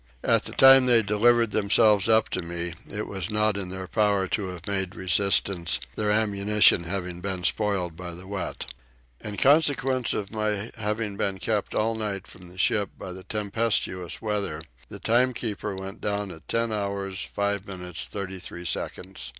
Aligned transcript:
At 0.23 0.45
the 0.45 0.51
time 0.53 0.87
they 0.87 1.03
delivered 1.03 1.51
themselves 1.51 2.09
up 2.09 2.27
to 2.29 2.41
me 2.41 2.73
it 2.89 3.05
was 3.05 3.29
not 3.29 3.55
in 3.55 3.69
their 3.69 3.87
power 3.87 4.27
to 4.29 4.47
have 4.47 4.65
made 4.65 4.95
resistance, 4.95 5.79
their 5.93 6.09
ammunition 6.09 6.85
having 6.85 7.21
been 7.21 7.43
spoiled 7.43 7.95
by 7.95 8.15
the 8.15 8.25
wet. 8.25 8.65
In 9.23 9.37
consequence 9.37 10.15
of 10.15 10.31
my 10.31 10.71
having 10.75 11.17
been 11.17 11.37
kept 11.37 11.75
all 11.75 11.93
night 11.93 12.25
from 12.25 12.47
the 12.49 12.57
ship 12.57 12.89
by 12.97 13.11
the 13.13 13.21
tempestuous 13.23 14.23
weather 14.23 14.63
the 14.89 14.97
timekeeper 14.97 15.75
went 15.75 16.01
down 16.01 16.31
at 16.31 16.47
10 16.47 16.71
hours 16.73 17.21
5 17.23 17.67
minutes 17.67 18.07
36 18.07 18.67
seconds. 18.67 19.29